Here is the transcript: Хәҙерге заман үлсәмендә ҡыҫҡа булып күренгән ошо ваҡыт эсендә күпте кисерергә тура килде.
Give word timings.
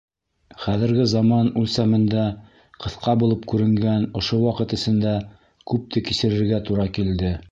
Хәҙерге 0.61 1.03
заман 1.09 1.51
үлсәмендә 1.63 2.23
ҡыҫҡа 2.85 3.13
булып 3.23 3.45
күренгән 3.53 4.09
ошо 4.21 4.41
ваҡыт 4.47 4.75
эсендә 4.79 5.15
күпте 5.73 6.07
кисерергә 6.11 6.65
тура 6.71 6.91
килде. 6.99 7.35